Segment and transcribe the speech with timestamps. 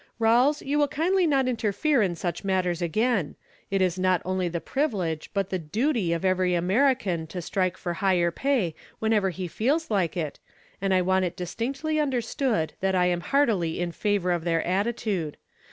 [0.17, 3.35] "Rawles, you will kindly not interfere in such matters again.
[3.69, 7.93] It is not only the privilege, but the duty of every American to strike for
[7.93, 10.39] higher pay whenever he feels like it,
[10.81, 15.37] and I want it distinctly understood that I am heartily in favor of their attitude.